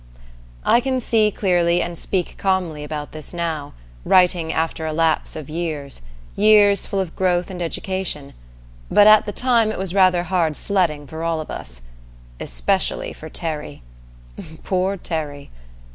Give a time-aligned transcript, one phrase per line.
[0.65, 3.73] I can see clearly and speak calmly about this now,
[4.03, 6.01] writing after a lapse of years,
[6.35, 8.33] years full of growth and education,
[8.89, 11.81] but at the time it was rather hard sledding for all of us
[12.39, 13.83] especially for Terry.
[14.63, 15.51] Poor Terry!